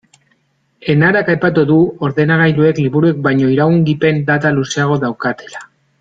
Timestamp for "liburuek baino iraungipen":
2.85-4.23